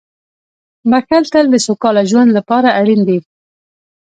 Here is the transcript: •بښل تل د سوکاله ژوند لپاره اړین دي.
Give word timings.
•بښل 0.89 1.23
تل 1.33 1.45
د 1.51 1.55
سوکاله 1.65 2.03
ژوند 2.09 2.29
لپاره 2.37 2.69
اړین 2.79 3.01
دي. 3.07 3.19